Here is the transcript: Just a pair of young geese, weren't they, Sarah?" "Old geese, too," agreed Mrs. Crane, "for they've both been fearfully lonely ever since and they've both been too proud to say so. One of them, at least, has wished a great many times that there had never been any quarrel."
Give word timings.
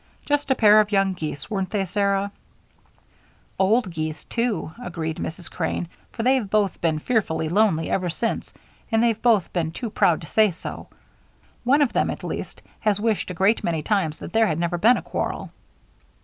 Just 0.25 0.49
a 0.49 0.55
pair 0.55 0.79
of 0.79 0.91
young 0.91 1.13
geese, 1.13 1.47
weren't 1.51 1.69
they, 1.69 1.85
Sarah?" 1.85 2.31
"Old 3.59 3.91
geese, 3.91 4.23
too," 4.23 4.71
agreed 4.81 5.17
Mrs. 5.17 5.51
Crane, 5.51 5.87
"for 6.11 6.23
they've 6.23 6.49
both 6.49 6.81
been 6.81 6.97
fearfully 6.97 7.47
lonely 7.49 7.87
ever 7.91 8.09
since 8.09 8.51
and 8.91 9.03
they've 9.03 9.21
both 9.21 9.53
been 9.53 9.71
too 9.71 9.91
proud 9.91 10.19
to 10.21 10.27
say 10.27 10.49
so. 10.49 10.87
One 11.63 11.83
of 11.83 11.93
them, 11.93 12.09
at 12.09 12.23
least, 12.23 12.63
has 12.79 12.99
wished 12.99 13.29
a 13.29 13.35
great 13.35 13.63
many 13.63 13.83
times 13.83 14.17
that 14.17 14.33
there 14.33 14.47
had 14.47 14.57
never 14.57 14.79
been 14.79 14.97
any 14.97 15.03
quarrel." 15.03 15.51